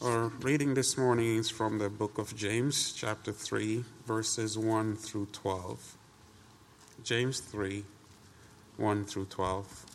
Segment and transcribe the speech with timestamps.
[0.00, 5.26] Our reading this morning is from the book of James, chapter 3, verses 1 through
[5.32, 5.96] 12.
[7.02, 7.82] James 3,
[8.76, 9.86] 1 through 12.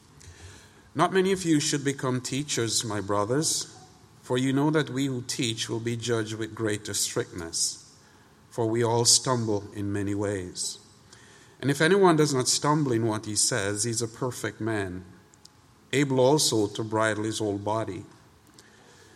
[0.94, 3.74] Not many of you should become teachers, my brothers,
[4.21, 7.90] for you know that we who teach will be judged with greater strictness,
[8.50, 10.80] for we all stumble in many ways.
[11.62, 15.06] And if anyone does not stumble in what he says, he is a perfect man,
[15.94, 18.04] able also to bridle his whole body.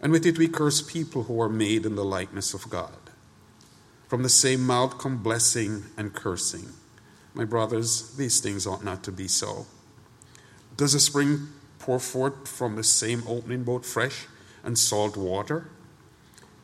[0.00, 2.96] and with it we curse people who are made in the likeness of God.
[4.08, 6.70] From the same mouth come blessing and cursing.
[7.34, 9.66] My brothers, these things ought not to be so.
[10.76, 14.26] Does a spring pour forth from the same opening both fresh
[14.64, 15.68] and salt water?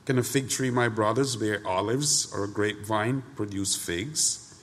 [0.07, 4.61] Can a fig tree, my brothers, bear olives, or a grapevine produce figs?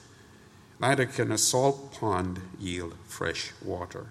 [0.80, 4.06] Neither can a salt pond yield fresh water.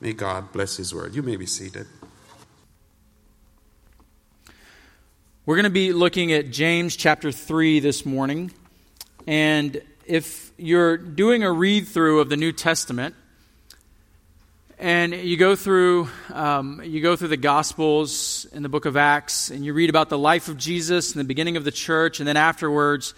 [0.00, 1.14] May God bless His word.
[1.14, 1.86] You may be seated.
[5.46, 8.52] We're going to be looking at James chapter 3 this morning.
[9.26, 13.14] And if you're doing a read through of the New Testament,
[14.78, 19.50] and you go through um, you go through the gospels in the book of acts
[19.50, 22.26] and you read about the life of jesus and the beginning of the church and
[22.26, 23.12] then afterwards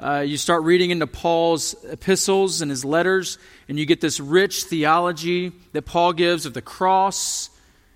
[0.00, 4.64] uh, you start reading into paul's epistles and his letters and you get this rich
[4.64, 7.48] theology that paul gives of the cross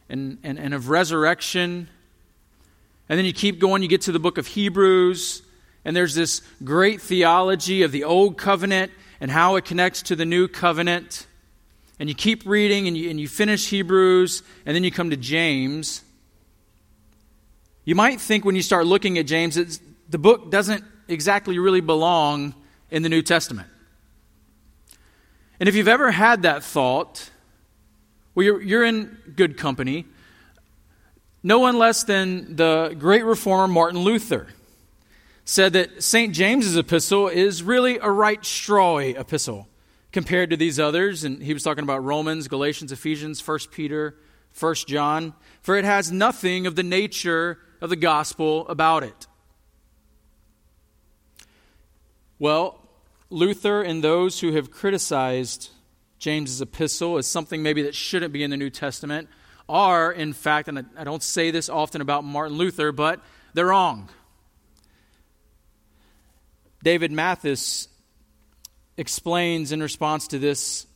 [0.09, 1.89] and, and, and of resurrection
[3.09, 5.43] and then you keep going, you get to the book of Hebrews,
[5.85, 10.27] and there's this great theology of the old covenant and how it connects to the
[10.27, 11.27] new covenant.
[11.99, 15.17] And you keep reading and you, and you finish Hebrews, and then you come to
[15.17, 16.03] James.
[17.85, 19.79] You might think when you start looking at James, that
[20.11, 22.55] the book doesn't exactly really belong
[22.91, 23.69] in the New Testament.
[25.59, 27.31] And if you've ever had that thought,
[28.35, 30.05] well, you're, you're in good company
[31.43, 34.49] no one less than the great reformer Martin Luther
[35.45, 36.35] said that St.
[36.35, 39.67] James's epistle is really a right strawy epistle
[40.13, 41.25] compared to these others.
[41.25, 44.17] And he was talking about Romans, Galatians, Ephesians, 1 Peter,
[44.59, 45.33] 1 John,
[45.63, 49.27] for it has nothing of the nature of the gospel about it.
[52.39, 52.87] Well,
[53.31, 55.71] Luther and those who have criticized
[56.19, 59.29] James's epistle as something maybe that shouldn't be in the New Testament
[59.69, 63.21] are, in fact, and I don't say this often about Martin Luther, but
[63.55, 64.09] they're wrong.
[66.83, 67.89] David Mathis
[68.97, 70.87] explains in response to this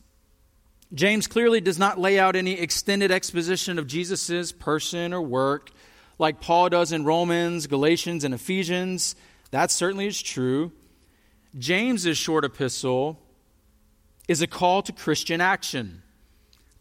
[0.95, 5.71] James clearly does not lay out any extended exposition of Jesus' person or work
[6.19, 9.17] like Paul does in Romans, Galatians, and Ephesians.
[9.53, 10.71] That certainly is true.
[11.59, 13.19] James's short epistle
[14.29, 16.03] is a call to Christian action,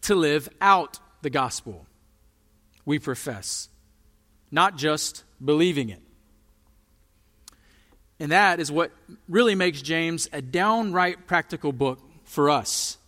[0.02, 1.86] to live out the gospel
[2.84, 3.68] we profess,
[4.50, 6.02] not just believing it.
[8.20, 8.92] And that is what
[9.28, 12.98] really makes James a downright practical book for us.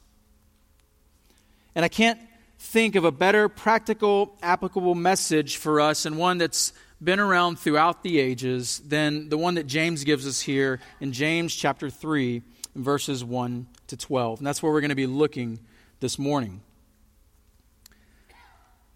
[1.75, 2.19] And I can't
[2.59, 8.03] think of a better practical, applicable message for us and one that's been around throughout
[8.03, 12.43] the ages than the one that James gives us here in James chapter 3,
[12.75, 14.41] verses 1 to 12.
[14.41, 15.59] And that's where we're going to be looking
[16.01, 16.61] this morning.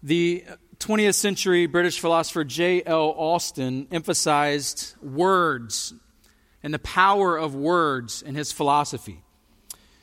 [0.01, 0.45] The
[0.77, 3.13] 20th century British philosopher J.L.
[3.17, 5.93] Austin emphasized words
[6.63, 9.21] and the power of words in his philosophy.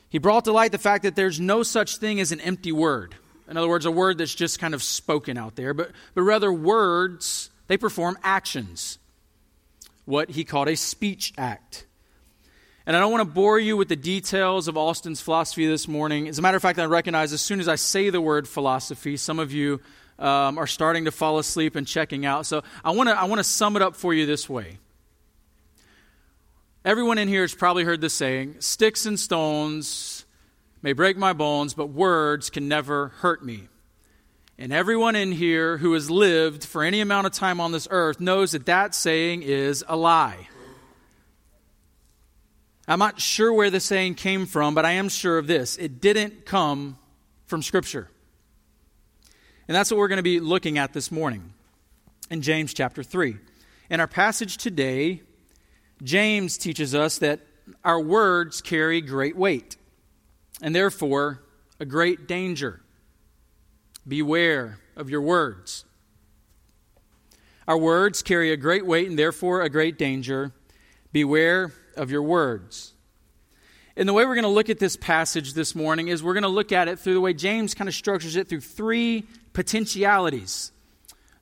[0.09, 3.15] He brought to light the fact that there's no such thing as an empty word.
[3.49, 6.53] In other words, a word that's just kind of spoken out there, but, but rather
[6.53, 8.99] words, they perform actions,
[10.05, 11.86] what he called a speech act.
[12.87, 16.29] And I don't want to bore you with the details of Austin's philosophy this morning.
[16.29, 19.17] As a matter of fact, I recognize as soon as I say the word philosophy,
[19.17, 19.81] some of you
[20.17, 22.45] um, are starting to fall asleep and checking out.
[22.45, 24.77] So I want to I want to sum it up for you this way.
[26.85, 30.25] Everyone in here has probably heard the saying sticks and stones
[30.81, 33.67] may break my bones, but words can never hurt me.
[34.57, 38.21] And everyone in here who has lived for any amount of time on this earth
[38.21, 40.47] knows that that saying is a lie.
[42.87, 45.99] I'm not sure where the saying came from, but I am sure of this it
[45.99, 46.97] didn't come
[47.45, 48.09] from Scripture.
[49.67, 51.53] And that's what we're going to be looking at this morning
[52.29, 53.35] in James chapter 3.
[53.89, 55.21] In our passage today,
[56.01, 57.41] James teaches us that
[57.83, 59.75] our words carry great weight
[60.61, 61.43] and therefore
[61.79, 62.81] a great danger.
[64.07, 65.83] Beware of your words.
[67.67, 70.53] Our words carry a great weight and therefore a great danger.
[71.11, 72.93] Beware of your words.
[73.95, 76.43] And the way we're going to look at this passage this morning is we're going
[76.43, 80.71] to look at it through the way James kind of structures it through three potentialities.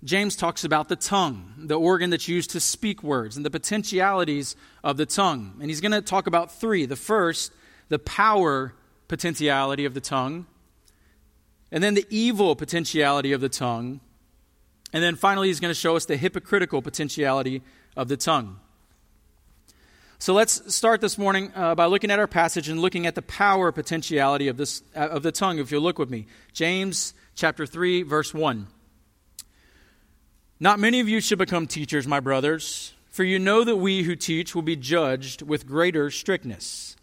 [0.06, 4.56] James talks about the tongue, the organ that's used to speak words, and the potentialities
[4.84, 5.58] of the tongue.
[5.60, 6.86] And he's going to talk about three.
[6.86, 7.52] The first,
[7.90, 8.74] the power
[9.08, 10.46] potentiality of the tongue,
[11.72, 14.00] and then the evil potentiality of the tongue,
[14.94, 17.62] and then finally, he's going to show us the hypocritical potentiality
[17.98, 18.60] of the tongue.
[20.18, 23.22] So let's start this morning uh, by looking at our passage and looking at the
[23.22, 26.26] power potentiality of, this, uh, of the tongue, if you'll look with me.
[26.54, 28.68] James chapter 3, verse 1.
[30.58, 34.16] Not many of you should become teachers, my brothers, for you know that we who
[34.16, 36.96] teach will be judged with greater strictness.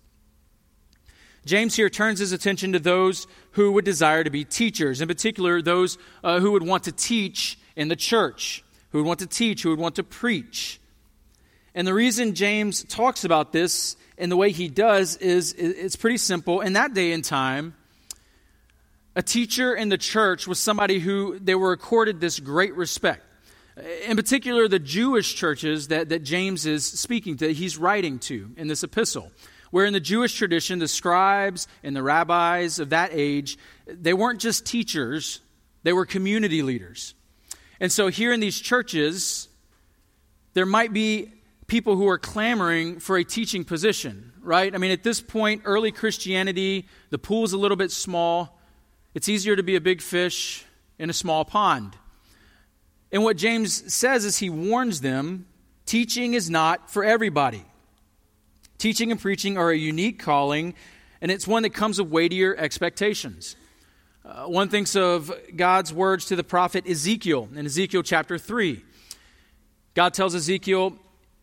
[1.44, 5.61] James here turns his attention to those who would desire to be teachers, in particular,
[5.61, 9.62] those uh, who would want to teach in the church, who would want to teach,
[9.62, 10.81] who would want to preach.
[11.75, 16.19] And the reason James talks about this and the way he does is it's pretty
[16.19, 16.61] simple.
[16.61, 17.75] In that day and time,
[19.17, 23.25] a teacher in the church was somebody who they were accorded this great respect.
[24.07, 28.69] In particular, the Jewish churches that, that James is speaking to, he's writing to in
[28.69, 29.33] this epistle.
[29.71, 34.41] Where in the Jewish tradition, the scribes and the rabbis of that age, they weren't
[34.41, 35.41] just teachers,
[35.83, 37.15] they were community leaders.
[37.81, 39.49] And so here in these churches,
[40.53, 41.33] there might be
[41.73, 44.75] people who are clamoring for a teaching position, right?
[44.75, 48.61] I mean, at this point, early Christianity, the pool's a little bit small.
[49.15, 50.67] It's easier to be a big fish
[50.99, 51.97] in a small pond.
[53.11, 55.47] And what James says is he warns them
[55.87, 57.65] teaching is not for everybody.
[58.77, 60.75] Teaching and preaching are a unique calling,
[61.23, 63.57] and it's one that comes with weightier expectations.
[64.27, 68.85] Uh, one thinks of God's words to the prophet Ezekiel in Ezekiel chapter 3.
[69.95, 70.99] God tells Ezekiel,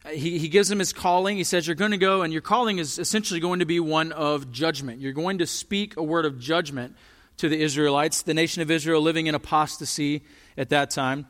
[0.05, 1.37] Uh, he, he gives him his calling.
[1.37, 4.11] He says, You're going to go, and your calling is essentially going to be one
[4.11, 4.99] of judgment.
[5.01, 6.95] You're going to speak a word of judgment
[7.37, 10.23] to the Israelites, the nation of Israel living in apostasy
[10.57, 11.27] at that time.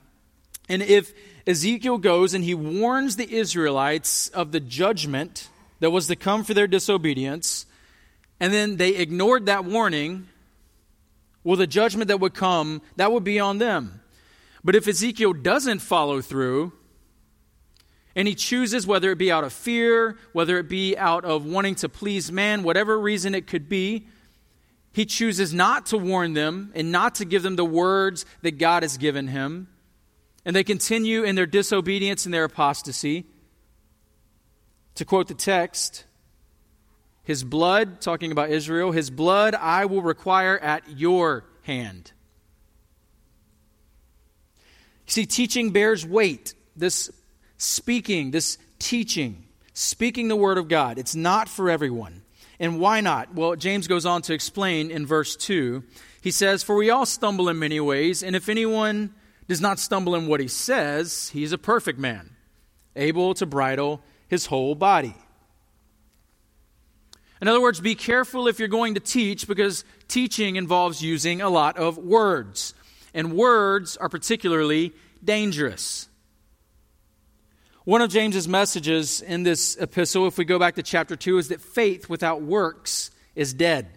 [0.68, 1.14] And if
[1.48, 5.50] Ezekiel goes and he warns the Israelites of the judgment
[5.80, 7.66] that was to come for their disobedience,
[8.40, 10.28] and then they ignored that warning,
[11.44, 14.02] well, the judgment that would come, that would be on them.
[14.64, 16.74] But if Ezekiel doesn't follow through,
[18.16, 21.76] and he chooses, whether it be out of fear, whether it be out of wanting
[21.76, 24.08] to please man, whatever reason it could be,
[24.92, 28.84] he chooses not to warn them and not to give them the words that God
[28.84, 29.68] has given him
[30.46, 33.26] and they continue in their disobedience and their apostasy.
[34.96, 36.06] To quote the text,
[37.24, 42.12] his blood, talking about Israel, his blood I will require at your hand.
[45.06, 46.54] See, teaching bears weight.
[46.76, 47.12] This
[47.60, 52.24] speaking, this teaching, speaking the word of God, it's not for everyone.
[52.60, 53.36] And why not?
[53.36, 55.84] Well, James goes on to explain in verse 2.
[56.22, 59.14] He says, For we all stumble in many ways, and if anyone
[59.48, 62.32] does not stumble in what he says, he's a perfect man,
[62.96, 65.16] able to bridle his whole body.
[67.42, 71.50] In other words, be careful if you're going to teach because teaching involves using a
[71.50, 72.74] lot of words.
[73.14, 76.09] And words are particularly dangerous.
[77.90, 81.48] One of James's messages in this epistle, if we go back to chapter 2, is
[81.48, 83.88] that faith without works is dead.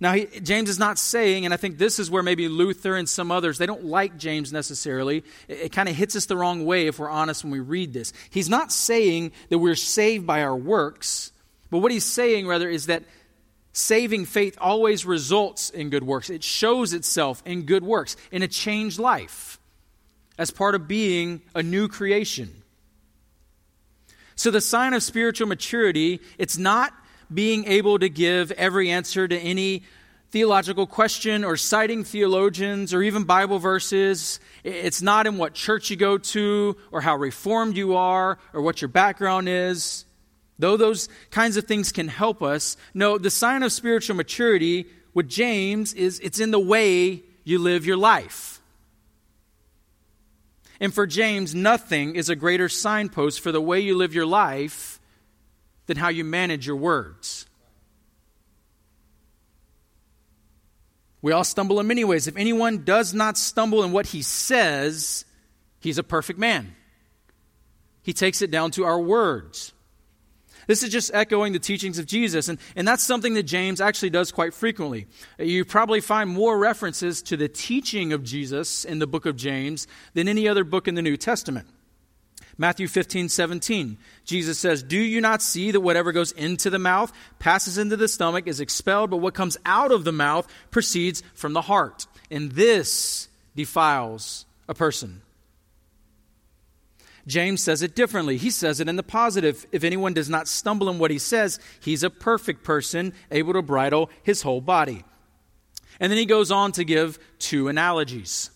[0.00, 3.08] Now, he, James is not saying, and I think this is where maybe Luther and
[3.08, 5.22] some others, they don't like James necessarily.
[5.46, 7.92] It, it kind of hits us the wrong way if we're honest when we read
[7.92, 8.12] this.
[8.30, 11.30] He's not saying that we're saved by our works,
[11.70, 13.04] but what he's saying, rather, is that
[13.72, 16.30] saving faith always results in good works.
[16.30, 19.60] It shows itself in good works, in a changed life,
[20.36, 22.64] as part of being a new creation.
[24.36, 26.92] So, the sign of spiritual maturity, it's not
[27.32, 29.82] being able to give every answer to any
[30.30, 34.38] theological question or citing theologians or even Bible verses.
[34.64, 38.82] It's not in what church you go to or how reformed you are or what
[38.82, 40.04] your background is.
[40.58, 45.28] Though those kinds of things can help us, no, the sign of spiritual maturity with
[45.28, 48.55] James is it's in the way you live your life.
[50.80, 55.00] And for James, nothing is a greater signpost for the way you live your life
[55.86, 57.46] than how you manage your words.
[61.22, 62.28] We all stumble in many ways.
[62.28, 65.24] If anyone does not stumble in what he says,
[65.80, 66.74] he's a perfect man.
[68.02, 69.72] He takes it down to our words.
[70.66, 74.10] This is just echoing the teachings of Jesus, and, and that's something that James actually
[74.10, 75.06] does quite frequently.
[75.38, 79.86] You probably find more references to the teaching of Jesus in the book of James
[80.14, 81.68] than any other book in the New Testament.
[82.58, 83.98] Matthew 15, 17.
[84.24, 88.08] Jesus says, Do you not see that whatever goes into the mouth passes into the
[88.08, 92.06] stomach, is expelled, but what comes out of the mouth proceeds from the heart?
[92.30, 95.20] And this defiles a person.
[97.26, 98.36] James says it differently.
[98.36, 99.66] He says it in the positive.
[99.72, 103.62] If anyone does not stumble in what he says, he's a perfect person, able to
[103.62, 105.04] bridle his whole body.
[105.98, 108.50] And then he goes on to give two analogies.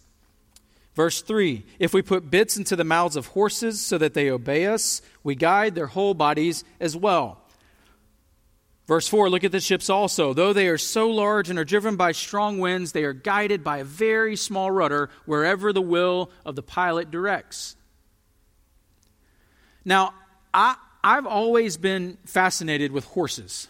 [0.94, 4.66] Verse 3 If we put bits into the mouths of horses so that they obey
[4.66, 7.38] us, we guide their whole bodies as well.
[8.86, 10.32] Verse 4 Look at the ships also.
[10.32, 13.78] Though they are so large and are driven by strong winds, they are guided by
[13.78, 17.76] a very small rudder wherever the will of the pilot directs.
[19.84, 20.14] Now,
[20.52, 23.68] I, I've always been fascinated with horses.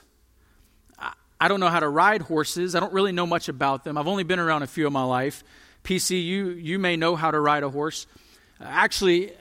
[0.98, 3.96] I, I don't know how to ride horses, I don't really know much about them.
[3.96, 5.44] I've only been around a few in my life.
[5.84, 8.06] PC, you, you may know how to ride a horse.
[8.60, 9.32] Actually,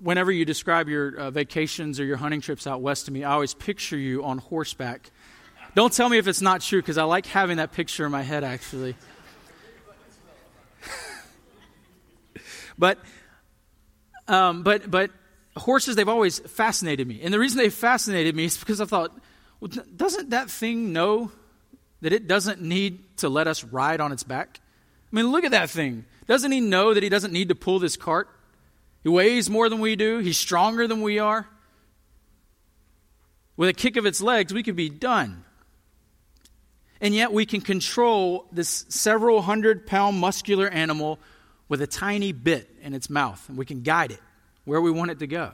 [0.00, 3.32] whenever you describe your uh, vacations or your hunting trips out west to me, I
[3.32, 5.10] always picture you on horseback.
[5.74, 8.22] Don't tell me if it's not true because I like having that picture in my
[8.22, 8.96] head, actually.
[12.78, 12.98] but,
[14.26, 15.10] um, but, but
[15.60, 17.20] horses, they've always fascinated me.
[17.22, 19.16] And the reason they fascinated me is because I thought,
[19.60, 21.30] well, doesn't that thing know
[22.02, 24.60] that it doesn't need to let us ride on its back?
[25.12, 26.04] I mean, look at that thing.
[26.26, 28.28] Doesn't he know that he doesn't need to pull this cart?
[29.02, 31.46] He weighs more than we do, he's stronger than we are.
[33.56, 35.44] With a kick of its legs, we could be done.
[37.00, 41.18] And yet, we can control this several hundred pound muscular animal
[41.68, 44.20] with a tiny bit in its mouth, and we can guide it
[44.66, 45.52] where we want it to go.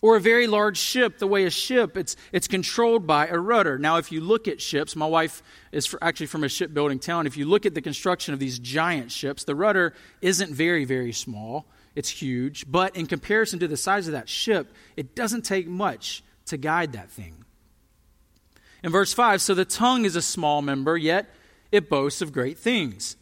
[0.00, 3.78] Or a very large ship, the way a ship, it's, it's controlled by a rudder.
[3.78, 5.42] Now, if you look at ships, my wife
[5.72, 7.26] is actually from a shipbuilding town.
[7.26, 11.12] If you look at the construction of these giant ships, the rudder isn't very, very
[11.12, 11.66] small.
[11.96, 12.70] It's huge.
[12.70, 16.92] But in comparison to the size of that ship, it doesn't take much to guide
[16.92, 17.44] that thing.
[18.84, 21.28] In verse 5, so the tongue is a small member, yet
[21.72, 23.16] it boasts of great things.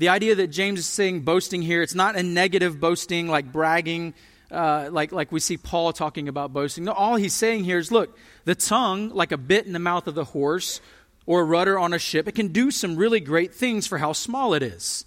[0.00, 4.14] The idea that James is saying boasting here, it's not a negative boasting like bragging
[4.50, 6.84] uh, like, like we see Paul talking about boasting.
[6.84, 8.16] No, all he's saying here is look,
[8.46, 10.80] the tongue, like a bit in the mouth of the horse
[11.26, 14.14] or a rudder on a ship, it can do some really great things for how
[14.14, 15.04] small it is.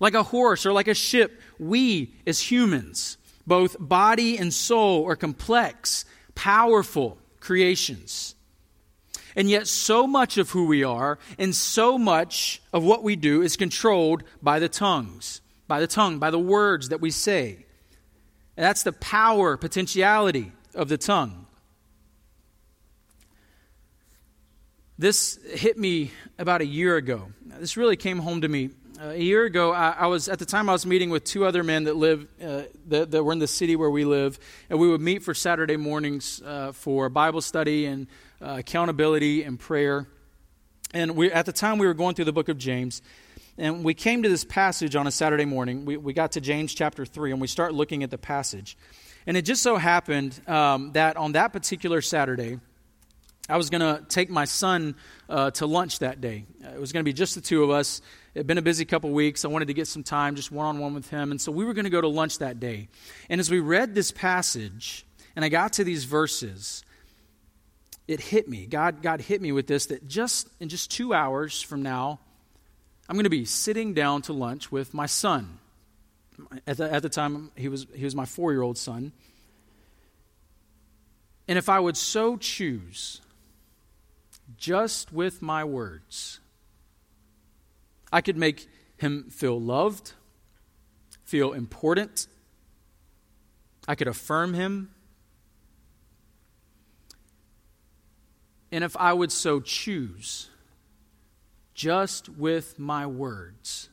[0.00, 5.14] Like a horse or like a ship, we as humans, both body and soul, are
[5.14, 8.35] complex, powerful creations.
[9.36, 13.42] And yet, so much of who we are and so much of what we do
[13.42, 17.66] is controlled by the tongues, by the tongue, by the words that we say.
[18.56, 21.46] And that's the power, potentiality of the tongue.
[24.98, 27.28] This hit me about a year ago.
[27.44, 28.70] This really came home to me.
[28.98, 31.44] Uh, a year ago, I, I, was at the time I was meeting with two
[31.44, 34.38] other men that live uh, that, that, were in the city where we live,
[34.70, 38.06] and we would meet for Saturday mornings uh, for Bible study and
[38.40, 40.06] uh, accountability and prayer.
[40.92, 43.02] And we, at the time, we were going through the book of James,
[43.58, 45.84] and we came to this passage on a Saturday morning.
[45.84, 48.76] We, we got to James chapter 3, and we start looking at the passage.
[49.26, 52.60] And it just so happened um, that on that particular Saturday,
[53.48, 54.96] I was going to take my son
[55.28, 56.44] uh, to lunch that day.
[56.62, 58.00] It was going to be just the two of us.
[58.34, 59.44] It had been a busy couple weeks.
[59.44, 61.30] I wanted to get some time just one on one with him.
[61.30, 62.88] And so we were going to go to lunch that day.
[63.28, 66.84] And as we read this passage, and I got to these verses,
[68.08, 68.66] it hit me.
[68.66, 72.20] God, God hit me with this that just in just two hours from now,
[73.08, 75.58] I'm going to be sitting down to lunch with my son.
[76.66, 79.12] At the, at the time, he was, he was my four year old son.
[81.48, 83.20] And if I would so choose,
[84.56, 86.40] just with my words,
[88.12, 90.12] I could make him feel loved,
[91.24, 92.26] feel important.
[93.88, 94.90] I could affirm him.
[98.72, 100.48] And if I would so choose,
[101.76, 103.90] just with my words.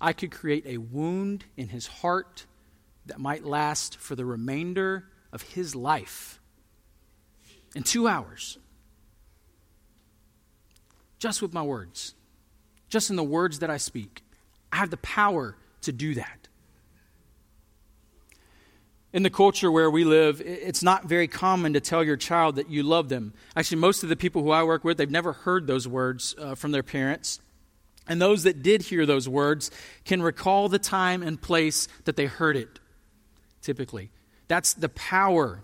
[0.00, 2.46] I could create a wound in his heart
[3.04, 6.40] that might last for the remainder of his life
[7.74, 8.58] in two hours.
[11.18, 12.14] Just with my words,
[12.88, 14.22] just in the words that I speak.
[14.72, 16.45] I have the power to do that.
[19.16, 22.68] In the culture where we live, it's not very common to tell your child that
[22.68, 23.32] you love them.
[23.56, 26.54] Actually, most of the people who I work with, they've never heard those words uh,
[26.54, 27.40] from their parents.
[28.06, 29.70] And those that did hear those words
[30.04, 32.78] can recall the time and place that they heard it,
[33.62, 34.10] typically.
[34.48, 35.62] That's the power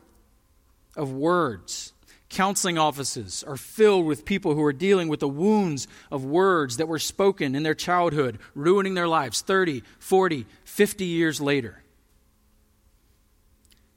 [0.96, 1.92] of words.
[2.30, 6.88] Counseling offices are filled with people who are dealing with the wounds of words that
[6.88, 11.81] were spoken in their childhood, ruining their lives 30, 40, 50 years later.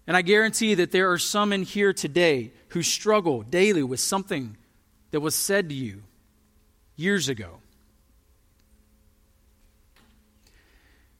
[0.08, 4.58] And I guarantee that there are some in here today who struggle daily with something
[5.12, 6.04] that was said to you
[6.96, 7.60] years ago.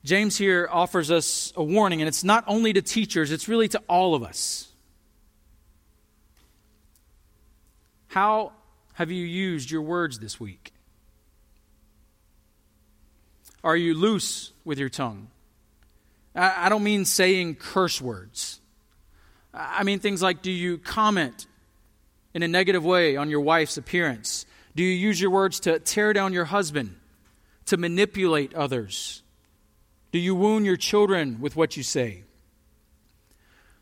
[0.04, 3.82] James here offers us a warning, and it's not only to teachers, it's really to
[3.90, 4.68] all of us.
[8.08, 8.52] How
[8.94, 10.72] have you used your words this week?
[13.64, 15.30] Are you loose with your tongue?
[16.36, 18.62] I don't mean saying curse words.
[19.56, 21.48] I mean things like do you comment
[22.34, 24.46] in a negative way on your wife's appearance?
[24.76, 26.96] Do you use your words to tear down your husband,
[27.68, 29.24] to manipulate others?
[30.12, 32.24] Do you wound your children with what you say?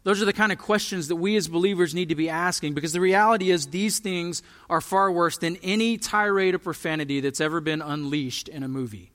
[0.04, 2.92] Those are the kind of questions that we as believers need to be asking because
[2.92, 7.62] the reality is these things are far worse than any tirade of profanity that's ever
[7.62, 9.12] been unleashed in a movie.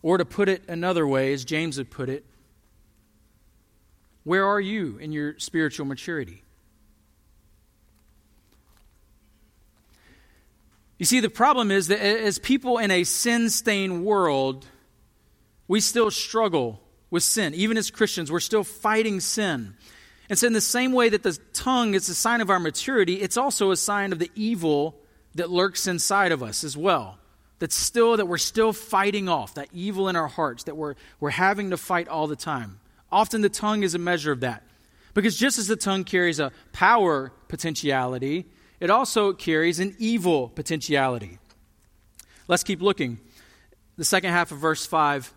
[0.00, 2.24] Or to put it another way, as James would put it,
[4.26, 6.42] where are you in your spiritual maturity?
[10.98, 14.66] You see, the problem is that as people in a sin stained world,
[15.68, 17.54] we still struggle with sin.
[17.54, 19.76] Even as Christians, we're still fighting sin.
[20.28, 23.20] And so, in the same way that the tongue is a sign of our maturity,
[23.20, 24.96] it's also a sign of the evil
[25.36, 27.20] that lurks inside of us as well.
[27.60, 31.30] That's still, that we're still fighting off, that evil in our hearts that we're, we're
[31.30, 32.80] having to fight all the time.
[33.16, 34.62] Often the tongue is a measure of that.
[35.14, 38.44] Because just as the tongue carries a power potentiality,
[38.78, 41.38] it also carries an evil potentiality.
[42.46, 43.18] Let's keep looking.
[43.96, 45.32] The second half of verse 5.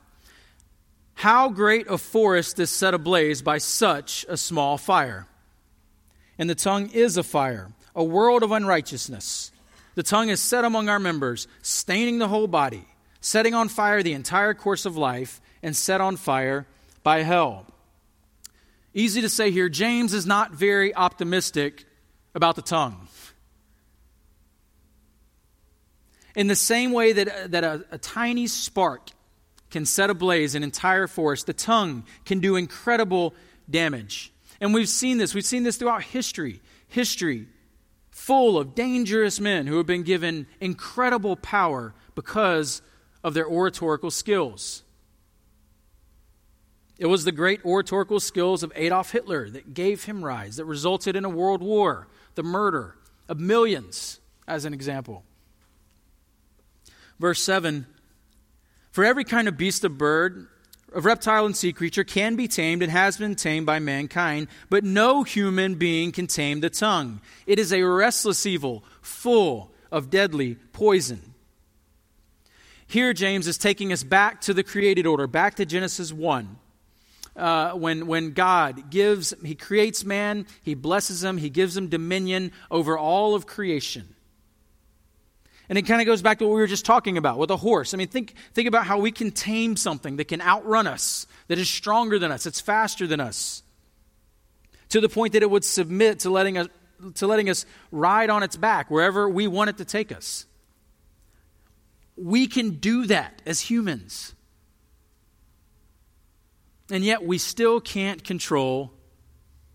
[1.13, 5.25] How great a forest is set ablaze by such a small fire!
[6.37, 9.53] And the tongue is a fire, a world of unrighteousness.
[9.95, 12.89] The tongue is set among our members, staining the whole body,
[13.21, 16.67] setting on fire the entire course of life, and set on fire
[17.03, 17.65] by hell.
[18.93, 21.85] Easy to say here, James is not very optimistic
[22.33, 23.07] about the tongue.
[26.35, 29.09] In the same way that, that a, a tiny spark
[29.69, 33.35] can set ablaze an entire forest, the tongue can do incredible
[33.69, 34.31] damage.
[34.61, 35.33] And we've seen this.
[35.33, 36.61] We've seen this throughout history.
[36.87, 37.47] History
[38.09, 42.81] full of dangerous men who have been given incredible power because
[43.23, 44.83] of their oratorical skills.
[46.99, 51.15] It was the great oratorical skills of Adolf Hitler that gave him rise, that resulted
[51.15, 52.97] in a world war, the murder
[53.29, 55.23] of millions, as an example.
[57.17, 57.87] Verse 7
[58.91, 60.49] For every kind of beast of bird,
[60.93, 64.83] of reptile and sea creature can be tamed and has been tamed by mankind, but
[64.83, 67.21] no human being can tame the tongue.
[67.47, 71.33] It is a restless evil, full of deadly poison.
[72.87, 76.57] Here, James is taking us back to the created order, back to Genesis 1.
[77.35, 82.51] Uh, when, when God gives, He creates man, He blesses him, He gives him dominion
[82.69, 84.15] over all of creation.
[85.69, 87.57] And it kind of goes back to what we were just talking about with a
[87.57, 87.93] horse.
[87.93, 91.59] I mean, think, think about how we can tame something that can outrun us, that
[91.59, 93.61] is stronger than us, it's faster than us,
[94.89, 96.67] to the point that it would submit to letting us,
[97.15, 100.47] to letting us ride on its back wherever we want it to take us.
[102.17, 104.33] We can do that as humans.
[106.91, 108.91] And yet we still can't control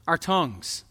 [0.07, 0.85] our tongues.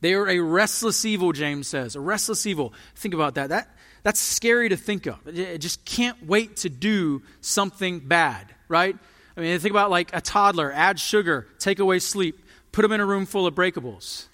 [0.00, 1.96] They are a restless evil, James says.
[1.96, 2.74] A restless evil.
[2.94, 3.48] Think about that.
[3.48, 5.16] that that's scary to think of.
[5.26, 8.96] It just can't wait to do something bad, right?
[9.36, 13.00] I mean, think about like a toddler, add sugar, take away sleep, put them in
[13.00, 14.26] a room full of breakables,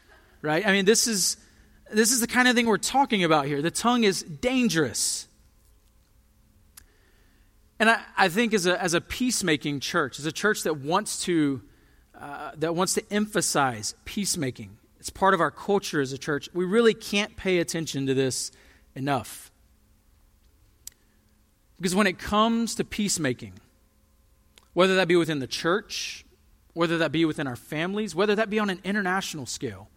[0.42, 0.66] right?
[0.66, 1.36] I mean, this is,
[1.92, 3.62] this is the kind of thing we're talking about here.
[3.62, 5.28] The tongue is dangerous.
[7.80, 11.22] And I, I think as a, as a peacemaking church, as a church that wants
[11.22, 11.62] to,
[12.14, 16.50] uh, that wants to emphasize peacemaking, it's part of our culture as a church.
[16.52, 18.52] We really can't pay attention to this
[18.94, 19.50] enough.
[21.78, 23.54] Because when it comes to peacemaking,
[24.74, 26.26] whether that be within the church,
[26.74, 29.88] whether that be within our families, whether that be on an international scale.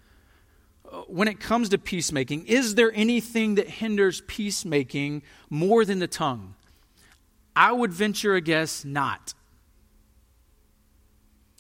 [0.89, 6.07] Uh, when it comes to peacemaking, is there anything that hinders peacemaking more than the
[6.07, 6.55] tongue?
[7.55, 9.33] I would venture a guess not.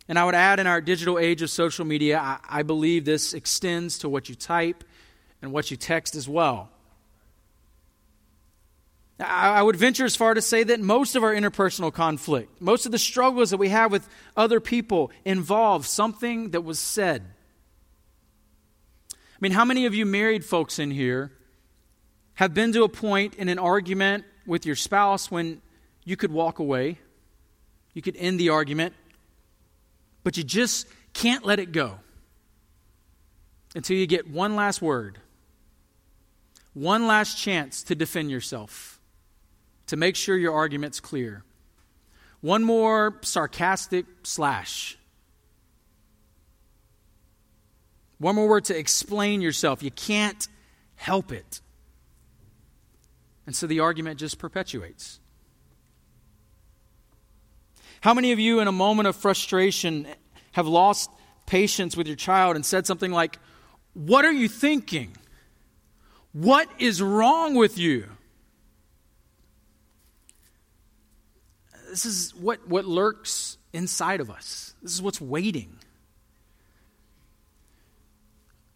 [0.07, 3.33] And I would add in our digital age of social media, I, I, believe this
[3.33, 4.83] extends to what you type
[5.41, 6.69] and what you text as well.
[9.19, 12.85] I, I would venture as far to say that most of our interpersonal conflict, most
[12.85, 17.23] of the struggles that we have with other people involve something that was said.
[19.11, 21.31] I mean, how many of you married folks in here
[22.35, 25.61] have been to a point in an argument with your spouse when
[26.05, 26.99] you could walk away,
[27.93, 28.93] you could end the argument,
[30.23, 31.99] but you just can't let it go
[33.75, 35.19] until you get one last word,
[36.73, 38.99] one last chance to defend yourself,
[39.87, 41.43] to make sure your argument's clear.
[42.41, 44.97] One more sarcastic slash.
[48.17, 49.81] One more word to explain yourself.
[49.81, 50.47] You can't
[50.95, 51.61] help it.
[53.45, 55.19] And so the argument just perpetuates.
[58.03, 60.05] How many of you, in a moment of frustration,
[60.51, 61.09] have lost
[61.45, 63.39] patience with your child and said something like,
[63.93, 65.15] What are you thinking?
[66.33, 68.09] What is wrong with you?
[71.89, 74.75] This is what, what lurks inside of us.
[74.81, 75.79] This is what's waiting.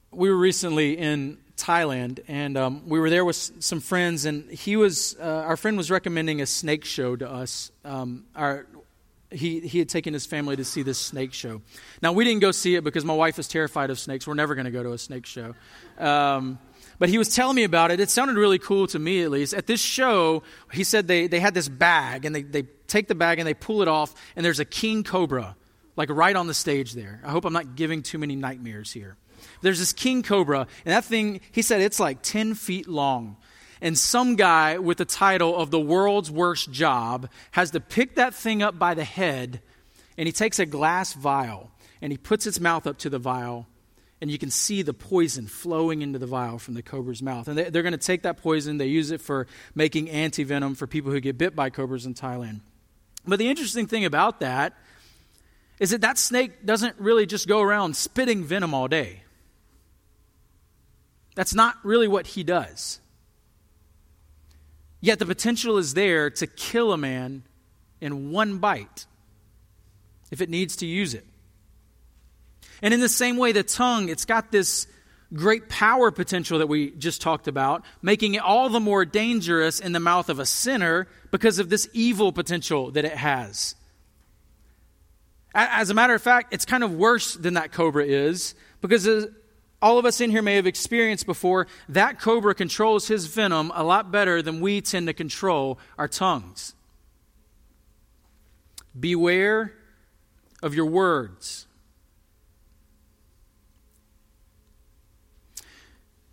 [0.10, 4.78] We were recently in Thailand, and um, we were there with some friends, and he
[4.78, 7.74] was, uh, our friend was recommending a snake show to us.
[7.84, 8.68] Um, our,
[9.32, 11.62] he, he had taken his family to see this snake show.
[12.02, 14.26] Now, we didn't go see it because my wife is terrified of snakes.
[14.26, 15.54] We're never going to go to a snake show.
[15.98, 16.60] Um,
[17.00, 18.00] but he was telling me about it.
[18.00, 19.54] It sounded really cool to me, at least.
[19.54, 23.16] At this show, he said they, they had this bag, and they, they take the
[23.16, 25.56] bag and they pull it off, and there's a king cobra,
[25.96, 27.22] like right on the stage there.
[27.24, 29.18] I hope I'm not giving too many nightmares here.
[29.62, 33.38] There's this king cobra, and that thing, he said it's like 10 feet long
[33.82, 38.34] and some guy with the title of the world's worst job has to pick that
[38.34, 39.62] thing up by the head
[40.18, 43.68] and he takes a glass vial and he puts its mouth up to the vial
[44.20, 47.48] and you can see the poison flowing into the vial from the cobra's mouth.
[47.48, 50.88] And they, are going to take that poison, they use it for making anti-venom for
[50.88, 52.62] people who get bit by cobras in Thailand.
[53.28, 54.74] But the interesting thing about that
[55.80, 59.22] is that that snake doesn't really just go around spitting venom all day.
[61.36, 63.00] That's not really what he does.
[65.00, 67.44] Yet the potential is there to kill a man
[68.02, 69.06] in one bite
[70.32, 71.26] if it needs to use it.
[72.82, 74.88] And in the same way, the tongue, it's got this
[75.34, 79.92] great power potential that we just talked about, making it all the more dangerous in
[79.92, 83.76] the mouth of a sinner because of this evil potential that it has.
[85.54, 89.28] As a matter of fact, it's kind of worse than that cobra is because uh,
[89.82, 93.84] all of us in here may have experienced before, that cobra controls his venom a
[93.84, 96.74] lot better than we tend to control our tongues.
[99.00, 99.74] Beware
[100.64, 101.68] of your words.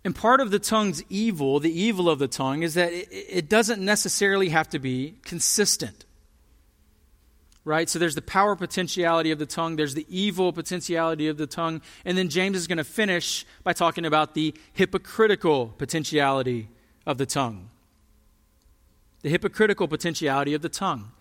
[0.03, 3.49] And part of the tongue's evil, the evil of the tongue, is that it, it
[3.49, 6.04] doesn't necessarily have to be consistent
[7.65, 7.89] right?
[7.89, 11.81] So there's the power potentiality of the tongue, there's the evil potentiality of the tongue,
[12.05, 16.69] and then James is going to finish by talking about the hypocritical potentiality
[17.05, 17.69] of the tongue.
[19.23, 21.11] The hypocritical potentiality of the tongue.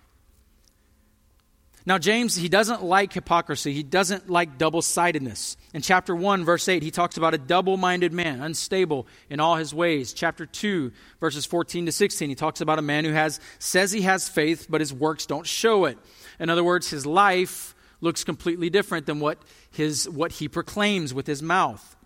[1.87, 3.75] Now, James, he doesn't like hypocrisy.
[3.75, 5.59] He doesn't like double sidedness.
[5.75, 9.57] In chapter 1, verse 8, he talks about a double minded man, unstable in all
[9.57, 10.15] his ways.
[10.15, 14.01] Chapter 2, verses 14 to 16, he talks about a man who has, says he
[14.03, 15.99] has faith, but his works don't show it.
[16.39, 19.39] In other words, his life looks completely different than what,
[19.71, 21.97] his, what he proclaims with his mouth.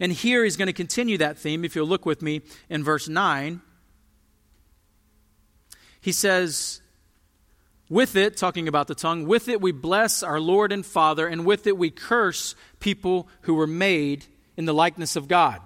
[0.00, 1.64] And here he's going to continue that theme.
[1.64, 3.60] If you'll look with me in verse 9,
[6.00, 6.80] he says,
[7.90, 11.44] With it, talking about the tongue, with it we bless our Lord and Father, and
[11.44, 14.24] with it we curse people who were made
[14.56, 15.60] in the likeness of God.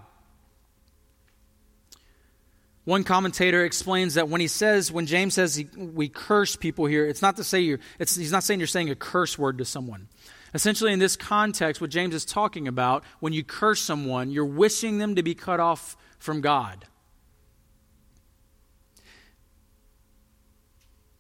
[2.85, 7.07] One commentator explains that when he says, when James says he, we curse people here,
[7.07, 10.09] it's not to say you're, he's not saying you're saying a curse word to someone.
[10.53, 14.99] Essentially, in this context, what James is talking about, when you curse someone, you're wishing
[14.99, 16.85] them to be cut off from God.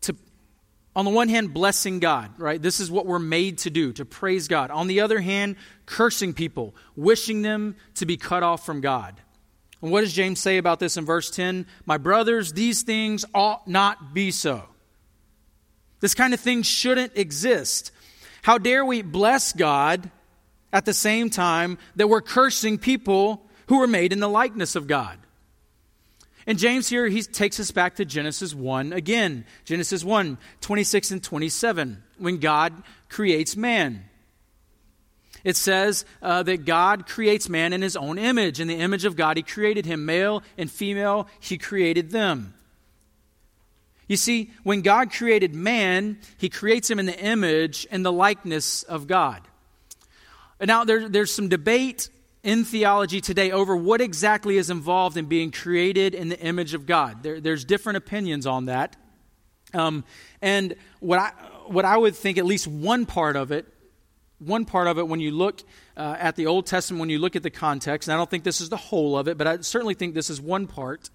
[0.03, 0.15] To,
[0.95, 2.61] on the one hand, blessing God, right?
[2.61, 4.71] This is what we're made to do, to praise God.
[4.71, 9.19] On the other hand, cursing people, wishing them to be cut off from God.
[9.85, 11.67] And what does James say about this in verse 10?
[11.85, 14.63] My brothers, these things ought not be so.
[16.01, 17.93] This kind of thing shouldn't exist.
[18.41, 20.11] How dare we bless God
[20.73, 24.87] at the same time that we're cursing people who were made in the likeness of
[24.87, 25.19] God?
[26.47, 29.45] And James here, he takes us back to Genesis 1 again.
[29.67, 32.73] Genesis 1, 26 and 27, when God
[33.11, 34.09] creates man.
[35.45, 38.61] It says uh, that God creates man in his own image.
[38.61, 40.07] In the image of God, he created him.
[40.07, 42.55] Male and female, he created them.
[44.09, 48.83] You see, when God created man, he creates him in the image and the likeness
[48.83, 49.43] of God.
[50.61, 52.09] Now, there, there's some debate
[52.43, 56.87] in theology today over what exactly is involved in being created in the image of
[56.87, 57.23] God.
[57.23, 58.97] There, there's different opinions on that.
[59.73, 60.05] Um,
[60.41, 61.33] and what I,
[61.67, 63.67] what I would think, at least one part of it,
[64.47, 65.63] one part of it, when you look
[65.97, 68.45] uh, at the Old Testament, when you look at the context, and I don't think
[68.45, 71.11] this is the whole of it, but I certainly think this is one part,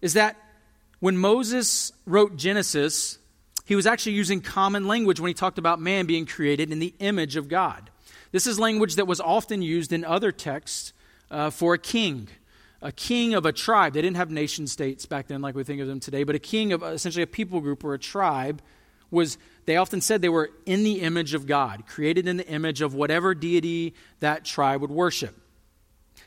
[0.00, 0.36] is that
[1.00, 3.18] when Moses wrote Genesis,
[3.64, 6.94] he was actually using common language when he talked about man being created in the
[6.98, 7.90] image of God.
[8.32, 10.92] This is language that was often used in other texts
[11.30, 12.28] uh, for a king,
[12.82, 13.92] a king of a tribe.
[13.92, 16.38] They didn't have nation states back then like we think of them today, but a
[16.38, 18.62] king of essentially a people group or a tribe
[19.10, 22.80] was, they often said they were in the image of God, created in the image
[22.80, 25.36] of whatever deity that tribe would worship.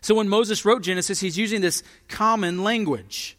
[0.02, 3.38] So when Moses wrote Genesis, he's using this common language.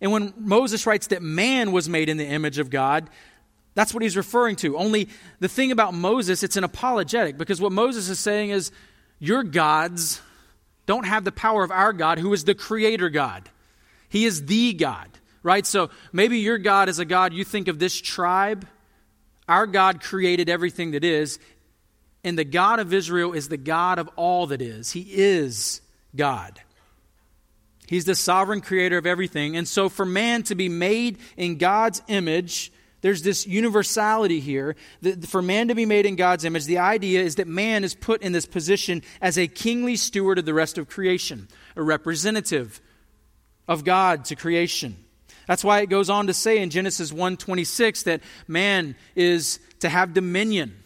[0.00, 3.10] And when Moses writes that man was made in the image of God,
[3.74, 4.76] that's what he's referring to.
[4.76, 5.08] Only
[5.40, 8.70] the thing about Moses, it's an apologetic because what Moses is saying is,
[9.20, 10.20] your gods
[10.86, 13.48] don't have the power of our God, who is the creator God.
[14.08, 15.08] He is the God,
[15.42, 15.66] right?
[15.66, 18.66] So maybe your God is a God, you think of this tribe.
[19.48, 21.38] Our God created everything that is,
[22.22, 24.92] and the God of Israel is the God of all that is.
[24.92, 25.80] He is
[26.14, 26.60] God.
[27.86, 29.56] He's the sovereign creator of everything.
[29.56, 34.76] And so, for man to be made in God's image, there's this universality here.
[35.26, 38.22] For man to be made in God's image, the idea is that man is put
[38.22, 42.80] in this position as a kingly steward of the rest of creation, a representative
[43.66, 44.96] of God to creation.
[45.50, 50.14] That's why it goes on to say in Genesis 1:26 that man is to have
[50.14, 50.84] dominion.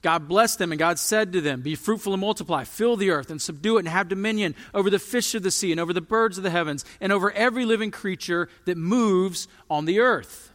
[0.00, 3.32] God blessed them, and God said to them, Be fruitful and multiply, fill the earth
[3.32, 6.00] and subdue it, and have dominion over the fish of the sea, and over the
[6.00, 10.52] birds of the heavens, and over every living creature that moves on the earth.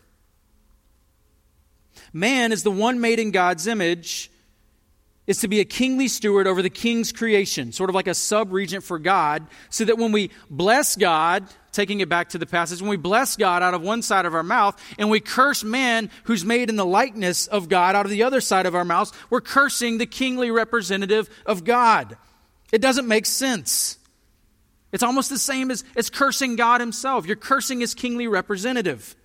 [2.14, 4.32] Man is the one made in God's image,
[5.30, 8.52] is to be a kingly steward over the king's creation, sort of like a sub
[8.52, 12.82] regent for God, so that when we bless God, taking it back to the passage,
[12.82, 16.10] when we bless God out of one side of our mouth and we curse man
[16.24, 19.14] who's made in the likeness of God out of the other side of our mouths,
[19.30, 22.18] we're cursing the kingly representative of God.
[22.72, 24.00] It doesn't make sense.
[24.92, 27.28] It's almost the same as it's cursing God himself.
[27.28, 29.16] You're cursing his kingly representative.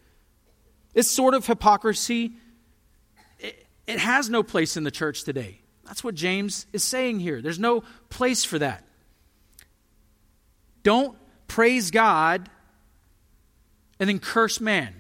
[0.93, 2.35] It's sort of hypocrisy
[3.87, 5.61] it has no place in the church today.
[5.87, 7.43] That's what James is saying here.
[7.43, 8.85] There's no place for that.
[10.83, 11.17] Don't
[11.47, 12.49] praise God
[13.99, 14.95] and then curse man.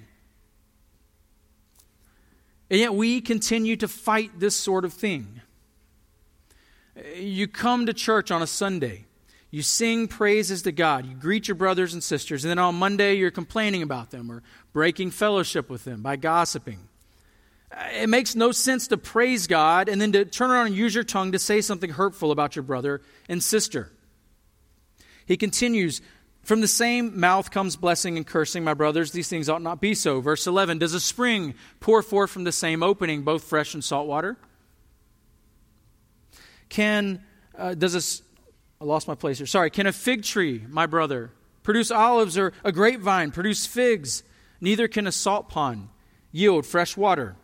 [2.71, 5.41] And yet we continue to fight this sort of thing.
[7.17, 9.07] You come to church on a Sunday,
[9.51, 13.15] you sing praises to God, you greet your brothers and sisters, and then on Monday
[13.15, 14.43] you're complaining about them or
[14.73, 16.89] breaking fellowship with them by gossiping
[17.93, 21.05] it makes no sense to praise God and then to turn around and use your
[21.05, 23.91] tongue to say something hurtful about your brother and sister.
[25.27, 26.01] He continues,
[26.43, 29.13] From the same mouth comes blessing and cursing, my brothers.
[29.13, 30.21] These things ought not be so.
[30.21, 34.07] Verse 11 Does a spring pour forth from the same opening, both fresh and salt
[34.07, 34.37] water?
[36.69, 37.23] Can,
[37.57, 39.47] uh, does a, I lost my place here.
[39.47, 39.71] Sorry.
[39.71, 41.31] Can a fig tree, my brother,
[41.63, 44.23] produce olives or a grapevine produce figs?
[44.61, 45.89] Neither can a salt pond
[46.33, 47.37] yield fresh water.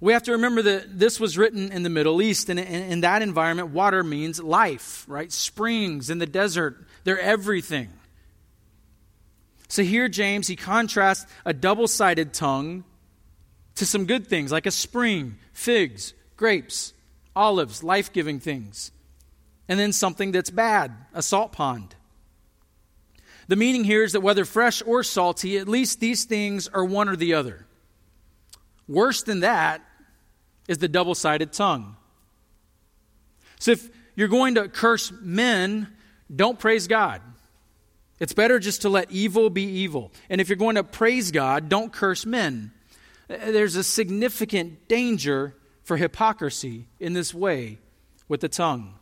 [0.00, 3.20] We have to remember that this was written in the Middle East, and in, that
[3.20, 5.30] environment, water means life, right?
[5.30, 7.90] Springs in the desert, they're everything.
[9.68, 12.84] So here, James, he contrasts a double sided tongue
[13.74, 16.94] to some good things like a spring, figs, grapes,
[17.36, 18.92] olives, life giving things,
[19.68, 21.94] and then something that's bad, a salt pond.
[23.48, 27.08] The meaning here is that whether fresh or salty, at least these things are one
[27.08, 27.66] or the other.
[28.88, 29.82] Worse than that
[30.68, 31.96] is the double sided tongue.
[33.58, 35.88] So if you're going to curse men,
[36.34, 37.20] don't praise God.
[38.18, 40.12] It's better just to let evil be evil.
[40.28, 42.72] And if you're going to praise God, don't curse men.
[43.28, 47.78] There's a significant danger for hypocrisy in this way
[48.28, 48.94] with the tongue.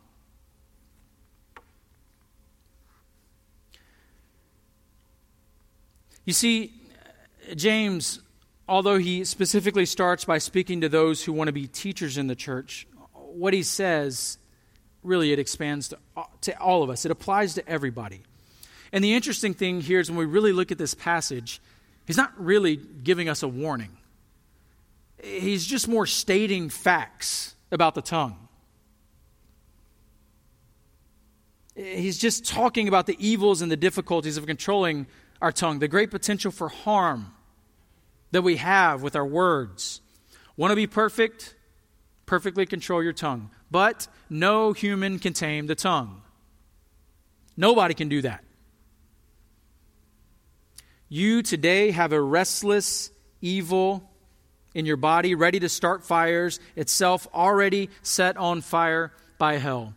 [6.25, 6.73] You see,
[7.55, 8.19] James,
[8.69, 12.35] although he specifically starts by speaking to those who want to be teachers in the
[12.35, 14.37] church, what he says
[15.03, 15.97] really it expands to,
[16.41, 17.03] to all of us.
[17.03, 18.21] It applies to everybody.
[18.91, 21.61] And the interesting thing here is when we really look at this passage,
[22.05, 23.97] he's not really giving us a warning.
[25.23, 28.47] He's just more stating facts about the tongue.
[31.75, 35.07] He's just talking about the evils and the difficulties of controlling
[35.41, 37.33] our tongue, the great potential for harm
[38.31, 40.01] that we have with our words.
[40.55, 41.55] Want to be perfect?
[42.25, 43.49] Perfectly control your tongue.
[43.71, 46.21] But no human can tame the tongue.
[47.55, 48.43] Nobody can do that.
[51.07, 53.09] You today have a restless
[53.41, 54.09] evil
[54.75, 59.95] in your body, ready to start fires, itself already set on fire by hell.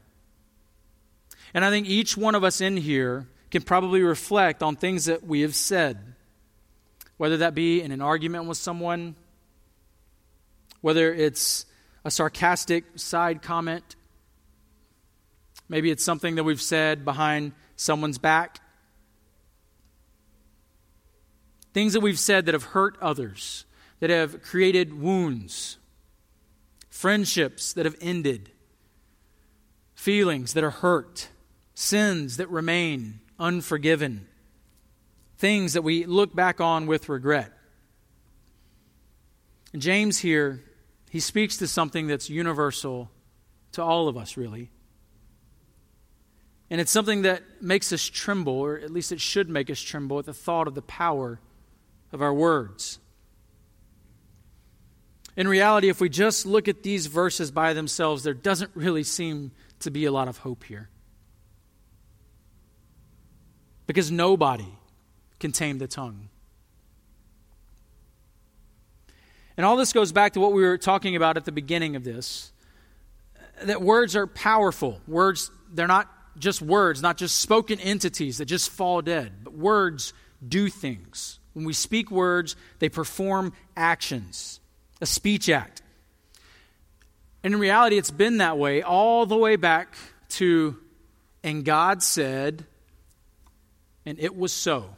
[1.52, 5.22] And I think each one of us in here can probably reflect on things that
[5.22, 6.11] we have said,
[7.16, 9.14] whether that be in an argument with someone,
[10.80, 11.66] whether it's
[12.04, 13.96] a sarcastic side comment,
[15.68, 18.58] maybe it's something that we've said behind someone's back.
[21.72, 23.64] Things that we've said that have hurt others
[24.02, 25.78] that have created wounds,
[26.90, 28.50] friendships that have ended,
[29.94, 31.28] feelings that are hurt,
[31.72, 34.26] sins that remain unforgiven,
[35.42, 37.52] things that we look back on with regret.
[39.76, 40.62] James here,
[41.10, 43.10] he speaks to something that's universal
[43.72, 44.70] to all of us, really.
[46.70, 50.20] And it's something that makes us tremble, or at least it should make us tremble,
[50.20, 51.40] at the thought of the power
[52.12, 53.00] of our words.
[55.36, 59.50] In reality, if we just look at these verses by themselves, there doesn't really seem
[59.80, 60.88] to be a lot of hope here.
[63.88, 64.72] Because nobody
[65.42, 66.28] can tame the tongue.
[69.56, 72.04] And all this goes back to what we were talking about at the beginning of
[72.04, 72.52] this
[73.64, 75.00] that words are powerful.
[75.06, 80.14] Words, they're not just words, not just spoken entities that just fall dead, but words
[80.46, 81.38] do things.
[81.52, 84.60] When we speak words, they perform actions
[85.00, 85.82] a speech act.
[87.42, 89.96] And in reality, it's been that way all the way back
[90.30, 90.78] to,
[91.42, 92.64] and God said,
[94.06, 94.96] and it was so.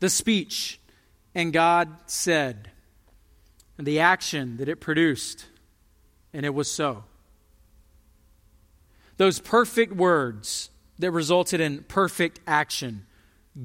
[0.00, 0.80] The speech,
[1.34, 2.70] and God said,
[3.78, 5.46] and the action that it produced,
[6.32, 7.04] and it was so.
[9.16, 13.06] Those perfect words that resulted in perfect action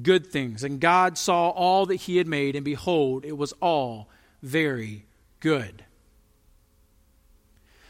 [0.02, 0.64] good things.
[0.64, 4.08] And God saw all that he had made, and behold, it was all
[4.42, 5.06] very
[5.40, 5.84] good.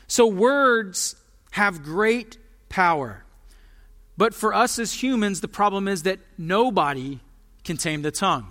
[0.06, 1.16] So, words
[1.52, 3.24] have great power.
[4.16, 7.20] But for us as humans, the problem is that nobody
[7.66, 8.48] can tame the tongue.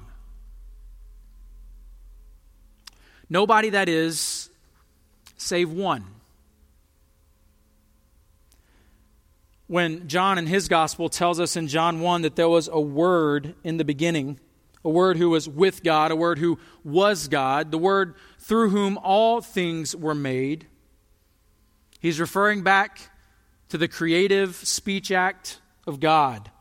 [3.28, 4.52] Nobody, that is,
[5.38, 6.06] save one.
[9.68, 13.56] when John in his gospel tells us in John 1 that there was a word
[13.64, 14.40] in the beginning,
[14.84, 18.98] a word who was with God, a word who was God, the word through whom
[19.00, 20.68] all things were made.
[22.00, 23.10] He's referring back
[23.70, 26.52] to the creative speech act of God.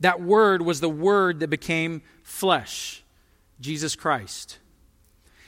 [0.00, 3.02] That word was the word that became flesh,
[3.60, 4.58] Jesus Christ.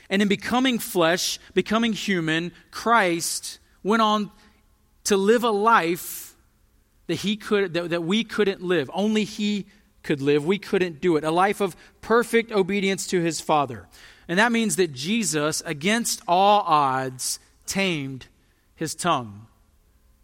[0.09, 4.29] And in becoming flesh, becoming human, Christ went on
[5.05, 6.35] to live a life
[7.07, 8.91] that he could that, that we couldn't live.
[8.93, 9.67] Only he
[10.03, 10.45] could live.
[10.45, 11.23] We couldn't do it.
[11.23, 13.87] A life of perfect obedience to his Father.
[14.27, 18.27] And that means that Jesus, against all odds, tamed
[18.75, 19.47] his tongue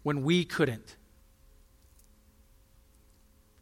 [0.04, 0.97] when we couldn't.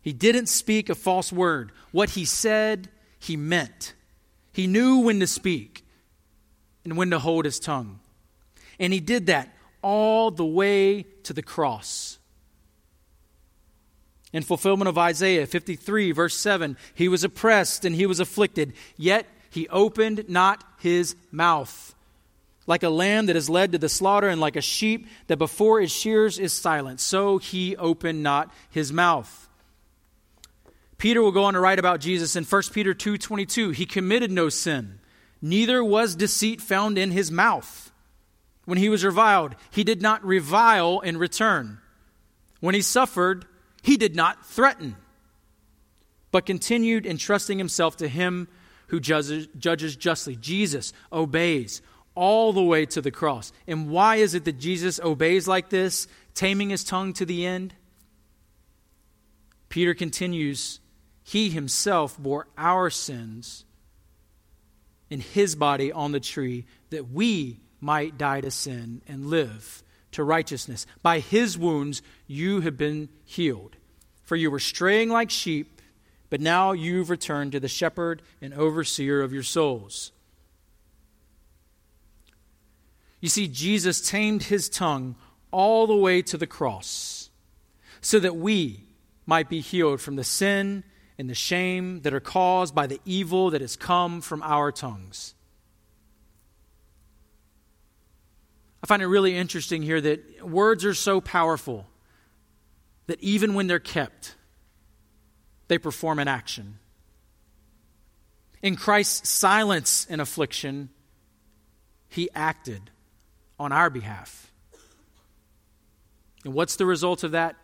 [0.05, 1.71] He didn't speak a false word.
[1.91, 3.95] What he said, he meant.
[4.53, 5.83] He knew when to speak
[6.83, 7.99] and when to hold his tongue.
[8.79, 9.51] And he did that
[9.81, 12.19] all the way to the cross.
[14.31, 19.25] In fulfillment of Isaiah 53, verse 7, he was oppressed and he was afflicted, yet
[19.49, 21.95] he opened not his mouth.
[22.67, 25.81] Like a lamb that is led to the slaughter, and like a sheep that before
[25.81, 29.41] its shears is silent, so he opened not his mouth.
[30.98, 33.71] Peter will go on to write about Jesus in 1 Peter 2:22.
[33.71, 35.00] He committed no sin,
[35.41, 37.91] neither was deceit found in his mouth.
[38.65, 41.79] When he was reviled, he did not revile in return.
[42.60, 43.46] When he suffered,
[43.83, 44.96] he did not threaten,
[46.31, 48.48] but continued entrusting himself to him
[48.87, 50.35] who judges, judges justly.
[50.35, 51.81] Jesus obeys
[52.15, 53.52] all the way to the cross.
[53.67, 57.75] And why is it that Jesus obeys like this, taming his tongue to the end?
[59.69, 60.79] Peter continues,
[61.28, 63.65] He himself bore our sins
[65.10, 70.23] in his body on the tree that we might die to sin and live to
[70.23, 70.86] righteousness.
[71.02, 73.76] By his wounds you have been healed.
[74.21, 75.82] For you were straying like sheep,
[76.30, 80.12] but now you've returned to the shepherd and overseer of your souls.
[83.19, 85.15] You see, Jesus tamed his tongue
[85.50, 87.32] all the way to the cross
[88.00, 88.84] so that we
[89.26, 90.84] might be healed from the sin
[91.17, 95.33] and the shame that are caused by the evil that has come from our tongues.
[98.83, 101.87] I find it really interesting here that words are so powerful
[103.07, 104.35] that even when they're kept,
[105.67, 106.77] they perform an action.
[108.61, 110.89] In Christ's silence and affliction,
[112.09, 112.91] he acted
[113.59, 114.51] on our behalf.
[116.43, 117.55] And what's the result of that?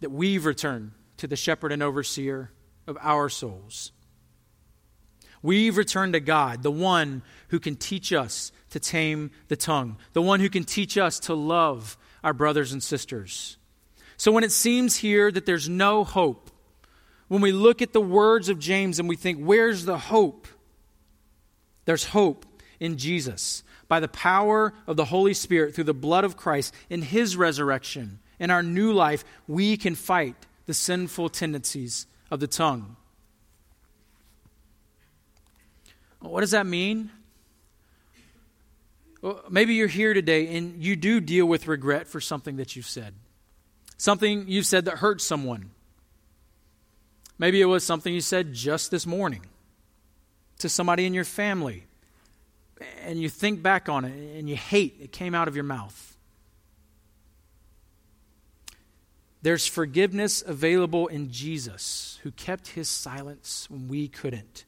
[0.00, 0.92] That we've returned
[1.22, 2.50] to the shepherd and overseer
[2.88, 3.92] of our souls.
[5.40, 10.20] We've returned to God, the one who can teach us to tame the tongue, the
[10.20, 13.56] one who can teach us to love our brothers and sisters.
[14.16, 16.50] So when it seems here that there's no hope,
[17.28, 20.48] when we look at the words of James and we think, where's the hope?
[21.84, 22.46] There's hope
[22.80, 27.00] in Jesus by the power of the Holy Spirit through the blood of Christ in
[27.00, 28.18] his resurrection.
[28.40, 30.34] In our new life, we can fight
[30.66, 32.96] the sinful tendencies of the tongue.
[36.20, 37.10] What does that mean?
[39.20, 42.86] Well, maybe you're here today and you do deal with regret for something that you've
[42.86, 43.14] said.
[43.96, 45.70] Something you've said that hurt someone.
[47.38, 49.42] Maybe it was something you said just this morning
[50.58, 51.86] to somebody in your family
[53.04, 56.11] and you think back on it and you hate it came out of your mouth.
[59.42, 64.64] There's forgiveness available in Jesus, who kept his silence when we couldn't.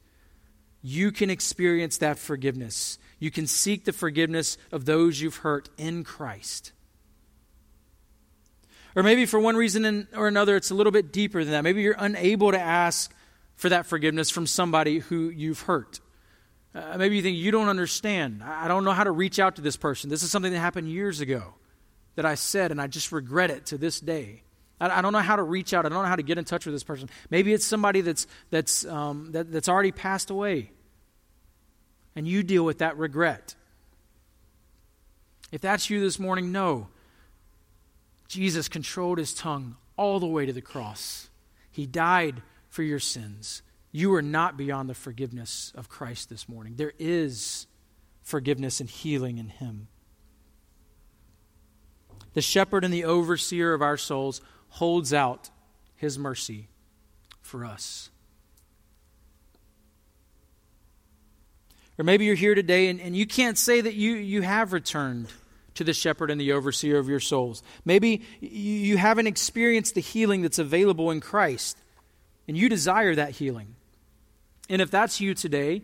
[0.83, 2.99] You can experience that forgiveness.
[3.19, 6.73] You can seek the forgiveness of those you've hurt in Christ.
[8.97, 11.63] Or maybe for one reason or another, it's a little bit deeper than that.
[11.63, 13.13] Maybe you're unable to ask
[13.57, 16.01] for that forgiveness from somebody who you've hurt.
[16.75, 18.43] Uh, maybe you think, you don't understand.
[18.43, 20.11] I don't know how to reach out to this person.
[20.11, 21.55] This is something that happened years ago
[22.17, 24.43] that I said, and I just regret it to this day.
[24.91, 25.87] I, don't know how to reach out.
[25.87, 27.09] I don't know how to get in touch with this person.
[27.31, 30.71] Maybe it's somebody that's, that's, um, that, that's already passed away,
[32.17, 33.55] and you deal with that regret.
[35.53, 36.89] If that's you this morning, no.
[38.29, 41.29] Jesus controlled his tongue all the way to the cross.
[41.71, 43.63] He died for your sins.
[43.93, 46.75] You are not beyond the forgiveness of Christ this morning.
[46.77, 47.69] There is
[48.23, 49.87] forgiveness and healing in Him.
[52.33, 54.41] The shepherd and the overseer of our souls
[54.75, 55.51] holds out
[55.95, 56.67] His mercy
[57.43, 58.11] for us.
[61.97, 65.29] Or maybe you're here today and, and you can't say that you, you have returned
[65.75, 67.63] to the shepherd and the overseer of your souls.
[67.85, 71.79] Maybe you haven't experienced the healing that's available in Christ,
[72.49, 73.77] and you desire that healing.
[74.69, 75.83] And if that's you today,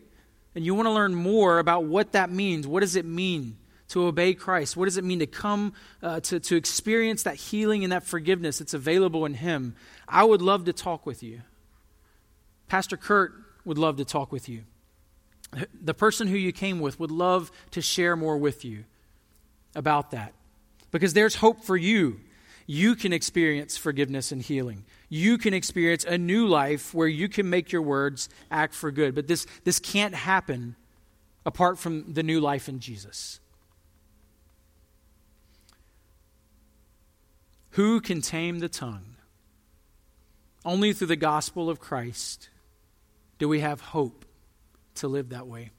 [0.57, 3.57] and you want to learn more about what that means, what does it mean
[3.91, 4.76] to obey Christ?
[4.76, 5.72] What does it mean to come
[6.03, 9.76] uh, to, to experience that healing and that forgiveness that's available in Him?
[10.09, 11.43] I would love to talk with you.
[12.68, 13.32] Pastor Kurt
[13.64, 14.62] would love to talk with you.
[15.80, 18.84] The person who you came with would love to share more with you
[19.74, 20.32] about that
[20.91, 22.20] because there's hope for you.
[22.66, 27.51] You can experience forgiveness and healing you can experience a new life where you can
[27.51, 29.14] make your words act for good.
[29.14, 30.76] But this, this can't happen
[31.45, 33.41] apart from the new life in Jesus.
[37.81, 39.16] Who can tame the tongue?
[40.66, 42.51] Only through the gospel of Christ
[43.39, 44.26] do we have hope
[44.97, 45.70] to live that way.